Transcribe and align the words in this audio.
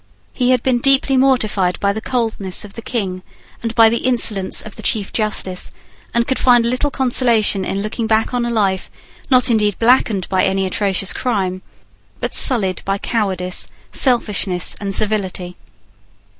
He 0.33 0.49
had 0.49 0.63
been 0.63 0.79
deeply 0.79 1.15
mortified 1.15 1.79
by 1.79 1.93
the 1.93 2.01
coldness 2.01 2.65
of 2.65 2.73
the 2.73 2.81
King 2.81 3.21
and 3.61 3.75
by 3.75 3.87
the 3.87 3.99
insolence 3.99 4.63
of 4.63 4.75
the 4.75 4.81
Chief 4.81 5.13
Justice, 5.13 5.71
and 6.11 6.25
could 6.25 6.39
find 6.39 6.65
little 6.65 6.89
consolation 6.89 7.63
in 7.63 7.83
looking 7.83 8.07
back 8.07 8.33
on 8.33 8.43
a 8.43 8.49
life, 8.49 8.89
not 9.29 9.51
indeed 9.51 9.77
blackened 9.77 10.27
by 10.27 10.43
any 10.43 10.65
atrocious 10.65 11.13
crime, 11.13 11.61
but 12.19 12.33
sullied 12.33 12.81
by 12.83 12.97
cowardice, 12.97 13.67
selfishness, 13.91 14.75
and 14.79 14.95
servility. 14.95 15.55